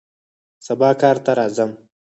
[0.65, 1.71] سبا کار ته راځم